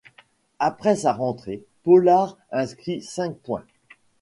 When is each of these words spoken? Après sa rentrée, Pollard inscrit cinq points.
Après 0.57 0.95
sa 0.95 1.13
rentrée, 1.13 1.63
Pollard 1.83 2.35
inscrit 2.49 3.03
cinq 3.03 3.35
points. 3.37 3.65